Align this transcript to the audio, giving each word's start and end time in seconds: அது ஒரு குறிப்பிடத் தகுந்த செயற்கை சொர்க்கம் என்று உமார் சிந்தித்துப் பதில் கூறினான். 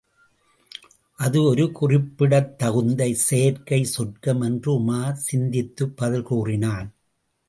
அது 1.15 1.43
ஒரு 1.43 1.71
குறிப்பிடத் 1.71 2.57
தகுந்த 2.57 3.13
செயற்கை 3.13 3.83
சொர்க்கம் 3.83 4.41
என்று 4.41 4.79
உமார் 4.79 5.11
சிந்தித்துப் 5.11 5.97
பதில் 5.97 6.23
கூறினான். 6.23 6.93